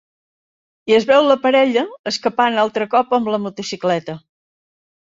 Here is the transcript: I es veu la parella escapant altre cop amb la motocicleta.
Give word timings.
I 0.91 0.95
es 0.99 1.05
veu 1.09 1.25
la 1.27 1.35
parella 1.43 1.85
escapant 2.13 2.59
altre 2.65 2.91
cop 2.97 3.17
amb 3.21 3.33
la 3.37 3.45
motocicleta. 3.47 4.21